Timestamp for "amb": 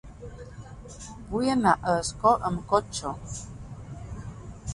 2.51-2.65